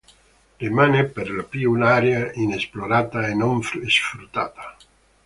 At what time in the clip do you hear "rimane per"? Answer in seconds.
0.57-1.29